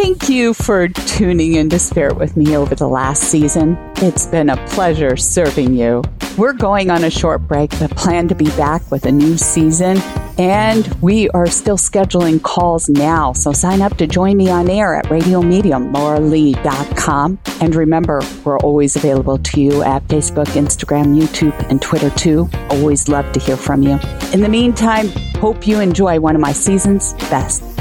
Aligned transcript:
Thank 0.00 0.28
you 0.28 0.54
for 0.54 0.86
tuning 0.86 1.56
into 1.56 1.80
Spirit 1.80 2.18
with 2.18 2.36
me 2.36 2.56
over 2.56 2.76
the 2.76 2.86
last 2.86 3.24
season. 3.24 3.76
It's 3.96 4.26
been 4.26 4.48
a 4.48 4.56
pleasure 4.68 5.16
serving 5.16 5.74
you. 5.74 6.04
We're 6.36 6.52
going 6.52 6.88
on 6.88 7.02
a 7.02 7.10
short 7.10 7.48
break, 7.48 7.76
but 7.80 7.90
plan 7.96 8.28
to 8.28 8.36
be 8.36 8.48
back 8.50 8.88
with 8.92 9.06
a 9.06 9.12
new 9.12 9.36
season. 9.36 9.98
And 10.38 10.86
we 11.02 11.28
are 11.30 11.48
still 11.48 11.76
scheduling 11.76 12.40
calls 12.40 12.88
now. 12.88 13.32
So 13.32 13.52
sign 13.52 13.82
up 13.82 13.96
to 13.96 14.06
join 14.06 14.36
me 14.36 14.48
on 14.48 14.70
air 14.70 14.94
at 14.94 15.06
radiomediumlauralee.com. 15.06 17.38
And 17.60 17.74
remember, 17.74 18.20
we're 18.44 18.60
always 18.60 18.94
available 18.94 19.38
to 19.38 19.60
you 19.60 19.82
at 19.82 20.06
Facebook, 20.06 20.46
Instagram, 20.46 21.20
YouTube, 21.20 21.58
and 21.70 21.82
Twitter 21.82 22.10
too. 22.10 22.48
Always 22.70 23.08
love 23.08 23.32
to 23.32 23.40
hear 23.40 23.56
from 23.56 23.82
you. 23.82 23.98
In 24.32 24.42
the 24.42 24.48
meantime, 24.48 25.08
hope 25.40 25.66
you 25.66 25.80
enjoy 25.80 26.20
one 26.20 26.36
of 26.36 26.40
my 26.40 26.52
season's 26.52 27.14
best. 27.14 27.77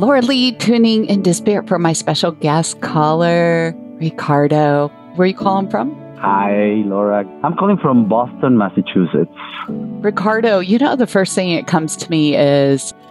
Laura 0.00 0.22
Lee 0.22 0.52
tuning 0.52 1.04
into 1.04 1.34
Spirit 1.34 1.68
for 1.68 1.78
my 1.78 1.92
special 1.92 2.32
guest 2.32 2.80
caller, 2.80 3.74
Ricardo. 4.00 4.88
Where 5.14 5.24
are 5.24 5.26
you 5.26 5.34
calling 5.34 5.68
from? 5.68 5.94
Hi, 6.16 6.82
Laura. 6.86 7.22
I'm 7.44 7.54
calling 7.54 7.76
from 7.76 8.08
Boston, 8.08 8.56
Massachusetts. 8.56 9.30
Ricardo, 9.68 10.60
you 10.60 10.78
know, 10.78 10.96
the 10.96 11.06
first 11.06 11.34
thing 11.34 11.54
that 11.54 11.66
comes 11.66 11.96
to 11.96 12.10
me 12.10 12.34
is 12.34 12.94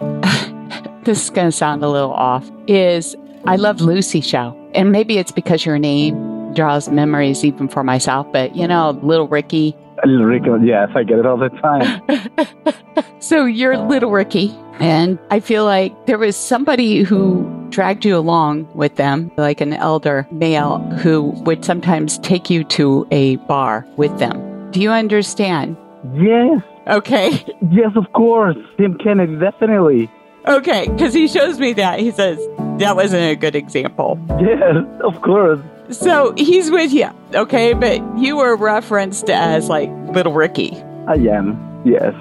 this 1.04 1.22
is 1.22 1.30
going 1.30 1.46
to 1.46 1.52
sound 1.52 1.84
a 1.84 1.88
little 1.88 2.12
off 2.12 2.50
is 2.66 3.14
I 3.44 3.54
love 3.54 3.80
Lucy 3.80 4.20
show. 4.20 4.52
And 4.74 4.90
maybe 4.90 5.16
it's 5.16 5.30
because 5.30 5.64
your 5.64 5.78
name 5.78 6.52
draws 6.54 6.88
memories 6.88 7.44
even 7.44 7.68
for 7.68 7.84
myself, 7.84 8.26
but 8.32 8.56
you 8.56 8.66
know, 8.66 8.98
little 9.04 9.28
Ricky. 9.28 9.76
Little 10.04 10.26
Ricky, 10.26 10.66
yes, 10.66 10.88
I 10.96 11.04
get 11.04 11.20
it 11.20 11.26
all 11.26 11.38
the 11.38 11.50
time. 11.50 13.20
so 13.20 13.44
you're 13.44 13.78
little 13.78 14.10
Ricky. 14.10 14.52
And 14.80 15.18
I 15.30 15.40
feel 15.40 15.64
like 15.64 16.06
there 16.06 16.18
was 16.18 16.36
somebody 16.36 17.02
who 17.02 17.46
dragged 17.68 18.04
you 18.04 18.16
along 18.16 18.68
with 18.74 18.96
them, 18.96 19.30
like 19.36 19.60
an 19.60 19.74
elder 19.74 20.26
male 20.32 20.78
who 20.78 21.30
would 21.42 21.64
sometimes 21.64 22.18
take 22.18 22.50
you 22.50 22.64
to 22.64 23.06
a 23.10 23.36
bar 23.36 23.86
with 23.96 24.18
them. 24.18 24.70
Do 24.70 24.80
you 24.80 24.90
understand? 24.90 25.76
Yes. 26.14 26.62
Okay. 26.86 27.44
Yes, 27.70 27.92
of 27.94 28.12
course. 28.14 28.56
Tim 28.78 28.96
Kennedy, 28.98 29.36
definitely. 29.36 30.10
Okay, 30.48 30.88
because 30.88 31.12
he 31.12 31.28
shows 31.28 31.60
me 31.60 31.74
that. 31.74 32.00
He 32.00 32.10
says, 32.10 32.38
that 32.78 32.96
wasn't 32.96 33.22
a 33.22 33.36
good 33.36 33.54
example. 33.54 34.18
Yes, 34.40 34.76
of 35.04 35.20
course. 35.20 35.60
So 35.90 36.32
he's 36.36 36.70
with 36.70 36.92
you, 36.92 37.10
okay? 37.34 37.74
But 37.74 38.00
you 38.18 38.36
were 38.36 38.56
referenced 38.56 39.28
as 39.28 39.68
like 39.68 39.90
little 40.14 40.32
Ricky. 40.32 40.74
I 41.06 41.14
am, 41.14 41.82
yes. 41.84 42.14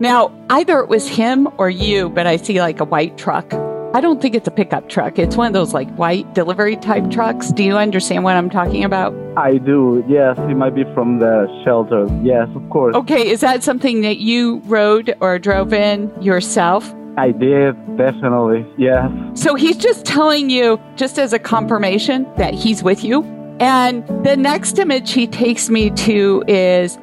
Now, 0.00 0.32
either 0.50 0.80
it 0.80 0.88
was 0.88 1.08
him 1.08 1.48
or 1.58 1.70
you, 1.70 2.08
but 2.08 2.26
I 2.26 2.36
see 2.36 2.60
like 2.60 2.80
a 2.80 2.84
white 2.84 3.16
truck. 3.18 3.52
I 3.94 4.00
don't 4.00 4.22
think 4.22 4.34
it's 4.34 4.48
a 4.48 4.50
pickup 4.50 4.88
truck. 4.88 5.18
It's 5.18 5.36
one 5.36 5.46
of 5.48 5.52
those 5.52 5.74
like 5.74 5.88
white 5.96 6.34
delivery 6.34 6.76
type 6.76 7.10
trucks. 7.10 7.52
Do 7.52 7.62
you 7.62 7.76
understand 7.76 8.24
what 8.24 8.36
I'm 8.36 8.48
talking 8.48 8.84
about? 8.84 9.14
I 9.36 9.58
do, 9.58 10.02
yes. 10.08 10.38
It 10.38 10.56
might 10.56 10.74
be 10.74 10.84
from 10.94 11.18
the 11.18 11.46
shelter. 11.62 12.08
Yes, 12.22 12.48
of 12.54 12.68
course. 12.70 12.96
Okay, 12.96 13.28
is 13.28 13.40
that 13.40 13.62
something 13.62 14.00
that 14.00 14.16
you 14.16 14.62
rode 14.64 15.14
or 15.20 15.38
drove 15.38 15.74
in 15.74 16.10
yourself? 16.22 16.90
I 17.18 17.32
did, 17.32 17.76
definitely, 17.98 18.66
yes. 18.78 19.10
So 19.34 19.54
he's 19.54 19.76
just 19.76 20.06
telling 20.06 20.48
you, 20.48 20.80
just 20.96 21.18
as 21.18 21.34
a 21.34 21.38
confirmation, 21.38 22.26
that 22.38 22.54
he's 22.54 22.82
with 22.82 23.04
you. 23.04 23.22
And 23.60 24.06
the 24.24 24.36
next 24.38 24.78
image 24.78 25.12
he 25.12 25.26
takes 25.26 25.68
me 25.68 25.90
to 25.90 26.42
is 26.48 26.98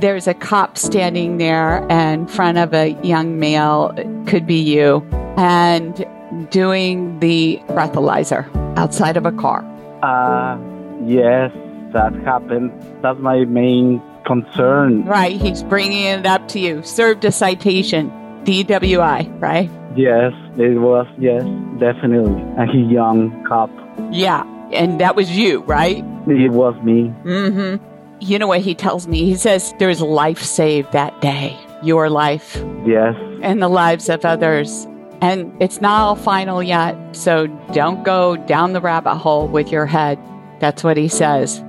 there's 0.00 0.26
a 0.26 0.34
cop 0.34 0.78
standing 0.78 1.38
there 1.38 1.86
in 1.88 2.26
front 2.26 2.58
of 2.58 2.72
a 2.74 2.90
young 3.02 3.38
male, 3.38 3.92
could 4.26 4.46
be 4.46 4.56
you, 4.56 5.06
and 5.36 6.06
doing 6.50 7.18
the 7.20 7.60
breathalyzer 7.68 8.48
outside 8.76 9.16
of 9.16 9.26
a 9.26 9.32
car. 9.32 9.64
Uh, 10.02 10.58
yes, 11.04 11.52
that 11.92 12.14
happened. 12.24 12.72
That's 13.02 13.18
my 13.18 13.44
main 13.44 14.00
concern. 14.26 15.04
Right, 15.04 15.40
he's 15.40 15.62
bringing 15.62 16.04
it 16.04 16.26
up 16.26 16.46
to 16.48 16.60
you. 16.60 16.82
Served 16.82 17.24
a 17.24 17.32
citation, 17.32 18.10
DWI, 18.44 19.40
right? 19.40 19.70
Yes, 19.96 20.32
it 20.56 20.78
was, 20.78 21.06
yes, 21.18 21.42
definitely. 21.80 22.42
A 22.56 22.66
young 22.90 23.44
cop. 23.48 23.70
Yeah, 24.12 24.44
and 24.70 25.00
that 25.00 25.16
was 25.16 25.30
you, 25.36 25.62
right? 25.62 26.04
It 26.26 26.52
was 26.52 26.80
me. 26.84 27.12
Mm-hmm. 27.24 27.84
You 28.20 28.38
know 28.38 28.46
what 28.46 28.60
he 28.60 28.74
tells 28.74 29.06
me? 29.06 29.24
He 29.24 29.36
says 29.36 29.74
there's 29.78 30.00
life 30.00 30.42
saved 30.42 30.92
that 30.92 31.20
day. 31.20 31.56
Your 31.82 32.10
life. 32.10 32.56
Yes. 32.84 33.14
And 33.42 33.62
the 33.62 33.68
lives 33.68 34.08
of 34.08 34.24
others. 34.24 34.86
And 35.20 35.52
it's 35.60 35.80
not 35.80 36.00
all 36.00 36.16
final 36.16 36.62
yet. 36.62 36.96
So 37.14 37.46
don't 37.72 38.02
go 38.04 38.36
down 38.36 38.72
the 38.72 38.80
rabbit 38.80 39.16
hole 39.16 39.46
with 39.46 39.70
your 39.70 39.86
head. 39.86 40.18
That's 40.60 40.82
what 40.82 40.96
he 40.96 41.08
says. 41.08 41.62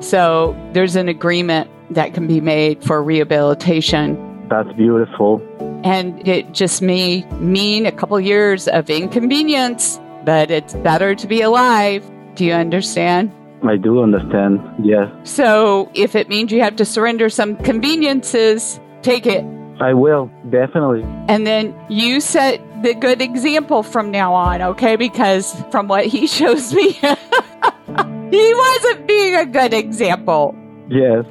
So 0.00 0.54
there's 0.72 0.96
an 0.96 1.08
agreement 1.08 1.70
that 1.90 2.14
can 2.14 2.26
be 2.26 2.40
made 2.40 2.82
for 2.84 3.02
rehabilitation. 3.02 4.48
That's 4.48 4.72
beautiful. 4.72 5.40
And 5.84 6.26
it 6.26 6.52
just 6.52 6.82
may 6.82 7.24
mean 7.36 7.86
a 7.86 7.92
couple 7.92 8.20
years 8.20 8.68
of 8.68 8.90
inconvenience, 8.90 9.98
but 10.24 10.50
it's 10.50 10.74
better 10.74 11.14
to 11.14 11.26
be 11.26 11.40
alive. 11.40 12.08
Do 12.34 12.44
you 12.44 12.52
understand? 12.52 13.32
I 13.62 13.76
do 13.76 14.02
understand, 14.02 14.60
yes. 14.82 15.10
So 15.24 15.90
if 15.94 16.14
it 16.14 16.28
means 16.28 16.50
you 16.50 16.62
have 16.62 16.76
to 16.76 16.84
surrender 16.84 17.28
some 17.28 17.56
conveniences, 17.56 18.80
take 19.02 19.26
it. 19.26 19.44
I 19.80 19.94
will, 19.94 20.30
definitely. 20.50 21.02
And 21.28 21.46
then 21.46 21.74
you 21.88 22.20
set 22.20 22.60
the 22.82 22.94
good 22.94 23.20
example 23.20 23.82
from 23.82 24.10
now 24.10 24.34
on, 24.34 24.62
okay? 24.62 24.96
Because 24.96 25.54
from 25.70 25.88
what 25.88 26.06
he 26.06 26.26
shows 26.38 26.72
me, 26.74 26.92
he 26.92 28.54
wasn't 28.54 29.06
being 29.06 29.36
a 29.36 29.46
good 29.46 29.74
example. 29.74 30.54
Yes. 30.88 31.24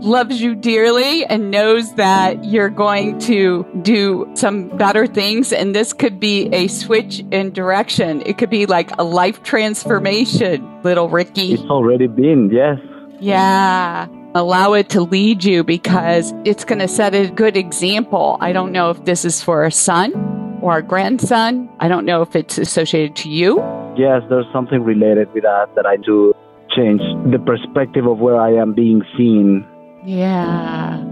Loves 0.00 0.40
you 0.40 0.54
dearly 0.54 1.26
and 1.26 1.50
knows 1.50 1.94
that 1.94 2.44
you're 2.44 2.68
going 2.68 3.18
to 3.20 3.66
do 3.82 4.30
some 4.34 4.68
better 4.76 5.06
things. 5.06 5.52
And 5.52 5.74
this 5.74 5.92
could 5.92 6.20
be 6.20 6.48
a 6.54 6.68
switch 6.68 7.24
in 7.30 7.52
direction. 7.52 8.22
It 8.24 8.38
could 8.38 8.50
be 8.50 8.66
like 8.66 8.90
a 8.98 9.02
life 9.02 9.42
transformation, 9.42 10.82
little 10.82 11.08
Ricky. 11.08 11.54
It's 11.54 11.62
already 11.64 12.06
been, 12.06 12.50
yes. 12.50 12.78
Yeah. 13.20 14.06
Allow 14.34 14.74
it 14.74 14.88
to 14.90 15.00
lead 15.00 15.42
you 15.42 15.64
because 15.64 16.32
it's 16.44 16.64
going 16.64 16.78
to 16.78 16.88
set 16.88 17.14
a 17.14 17.28
good 17.28 17.56
example. 17.56 18.38
I 18.40 18.52
don't 18.52 18.70
know 18.70 18.90
if 18.90 19.04
this 19.04 19.24
is 19.24 19.42
for 19.42 19.64
a 19.64 19.72
son 19.72 20.58
or 20.62 20.78
a 20.78 20.82
grandson. 20.82 21.68
I 21.80 21.88
don't 21.88 22.04
know 22.04 22.22
if 22.22 22.36
it's 22.36 22.56
associated 22.56 23.16
to 23.16 23.30
you. 23.30 23.58
Yes, 23.96 24.22
there's 24.28 24.46
something 24.52 24.84
related 24.84 25.32
with 25.32 25.42
that 25.42 25.74
that 25.74 25.86
I 25.86 25.96
do 25.96 26.34
change 26.76 27.00
the 27.32 27.38
perspective 27.44 28.06
of 28.06 28.18
where 28.18 28.38
I 28.38 28.52
am 28.52 28.74
being 28.74 29.02
seen. 29.16 29.66
Yeah. 30.08 31.04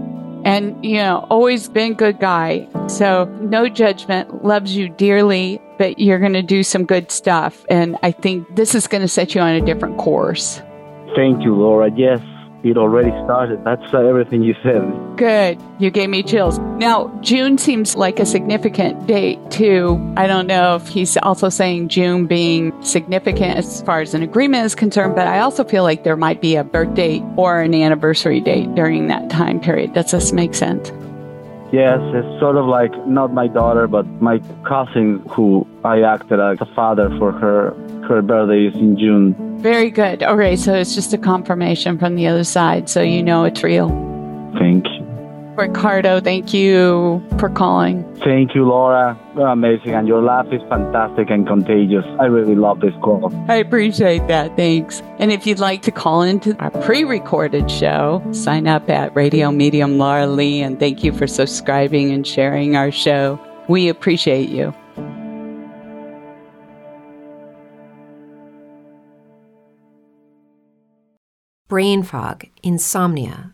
And, 0.43 0.83
you 0.83 0.95
know, 0.95 1.27
always 1.29 1.69
been 1.69 1.93
good 1.93 2.19
guy. 2.19 2.67
So 2.87 3.25
no 3.41 3.69
judgment, 3.69 4.43
loves 4.43 4.75
you 4.75 4.89
dearly, 4.89 5.61
but 5.77 5.99
you're 5.99 6.17
going 6.17 6.33
to 6.33 6.41
do 6.41 6.63
some 6.63 6.83
good 6.83 7.11
stuff. 7.11 7.63
And 7.69 7.95
I 8.01 8.11
think 8.11 8.55
this 8.55 8.73
is 8.73 8.87
going 8.87 9.01
to 9.01 9.07
set 9.07 9.35
you 9.35 9.41
on 9.41 9.53
a 9.53 9.61
different 9.61 9.99
course. 9.99 10.63
Thank 11.15 11.43
you, 11.43 11.55
Laura. 11.55 11.91
Yes, 11.95 12.21
it 12.63 12.77
already 12.77 13.11
started. 13.23 13.63
That's 13.63 13.93
uh, 13.93 13.99
everything 13.99 14.43
you 14.43 14.55
said. 14.63 14.81
Good. 15.17 15.61
You 15.79 15.91
gave 15.91 16.09
me 16.09 16.23
chills. 16.23 16.59
Now, 16.59 17.07
June 17.21 17.57
seems 17.57 17.95
like 17.95 18.19
a 18.19 18.25
significant 18.25 19.07
date, 19.07 19.39
too. 19.51 20.13
I 20.17 20.27
don't 20.27 20.47
know 20.47 20.75
if 20.75 20.87
he's 20.87 21.17
also 21.17 21.49
saying 21.49 21.89
June 21.89 22.25
being 22.25 22.73
significant 22.83 23.57
as 23.57 23.81
far 23.83 24.01
as 24.01 24.13
an 24.13 24.23
agreement 24.23 24.65
is 24.65 24.75
concerned, 24.75 25.15
but 25.15 25.27
I 25.27 25.39
also 25.39 25.63
feel 25.63 25.83
like 25.83 26.03
there 26.03 26.17
might 26.17 26.41
be 26.41 26.55
a 26.55 26.63
birthday 26.63 27.23
or 27.35 27.61
an 27.61 27.73
anniversary 27.73 28.39
date 28.39 28.73
during 28.75 29.07
that 29.07 29.29
time 29.29 29.59
period. 29.59 29.93
Does 29.93 30.11
this 30.11 30.33
make 30.33 30.53
sense? 30.53 30.91
Yes, 31.71 31.99
it's 32.13 32.39
sort 32.39 32.55
of 32.55 32.65
like 32.65 32.91
not 33.07 33.33
my 33.33 33.47
daughter, 33.47 33.87
but 33.87 34.05
my 34.21 34.39
cousin 34.65 35.21
who 35.29 35.67
I 35.83 36.01
acted 36.01 36.39
as 36.39 36.61
a 36.61 36.65
father 36.73 37.09
for 37.17 37.31
her. 37.31 37.71
Her 38.07 38.21
birthday 38.21 38.67
is 38.67 38.75
in 38.75 38.97
June. 38.97 39.35
Very 39.59 39.89
good. 39.89 40.23
Okay, 40.23 40.55
so 40.55 40.73
it's 40.73 40.95
just 40.95 41.13
a 41.13 41.17
confirmation 41.17 41.97
from 41.99 42.15
the 42.15 42.27
other 42.27 42.45
side, 42.45 42.87
so 42.87 43.01
you 43.01 43.21
know 43.21 43.43
it's 43.43 43.63
real. 43.63 43.89
Thank 44.57 44.85
you. 44.85 44.96
Ricardo, 45.57 46.19
thank 46.19 46.53
you 46.53 47.23
for 47.39 47.49
calling. 47.49 48.03
Thank 48.23 48.53
you, 48.53 48.65
Laura. 48.65 49.19
You're 49.35 49.47
amazing, 49.47 49.93
and 49.93 50.07
your 50.07 50.21
laugh 50.21 50.47
is 50.51 50.61
fantastic 50.69 51.29
and 51.29 51.47
contagious. 51.47 52.05
I 52.19 52.25
really 52.25 52.55
love 52.55 52.79
this 52.79 52.93
call. 53.01 53.33
I 53.49 53.55
appreciate 53.55 54.27
that. 54.27 54.55
Thanks. 54.55 55.01
And 55.19 55.31
if 55.31 55.47
you'd 55.47 55.59
like 55.59 55.81
to 55.83 55.91
call 55.91 56.21
into 56.21 56.55
our 56.59 56.71
pre 56.71 57.03
recorded 57.03 57.69
show, 57.71 58.23
sign 58.31 58.67
up 58.67 58.89
at 58.89 59.15
Radio 59.15 59.51
Medium 59.51 59.97
Laura 59.97 60.27
Lee, 60.27 60.61
and 60.61 60.79
thank 60.79 61.03
you 61.03 61.11
for 61.11 61.25
subscribing 61.25 62.11
and 62.11 62.25
sharing 62.25 62.75
our 62.75 62.91
show. 62.91 63.39
We 63.67 63.89
appreciate 63.89 64.49
you. 64.49 64.73
brain 71.67 72.01
fog, 72.01 72.45
insomnia, 72.63 73.53